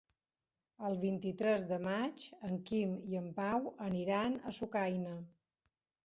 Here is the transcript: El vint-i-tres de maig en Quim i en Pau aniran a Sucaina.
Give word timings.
El 0.87 0.93
vint-i-tres 1.01 1.65
de 1.71 1.77
maig 1.83 2.23
en 2.47 2.57
Quim 2.69 2.95
i 3.11 3.19
en 3.19 3.27
Pau 3.41 3.67
aniran 3.89 4.39
a 4.53 4.55
Sucaina. 4.61 5.13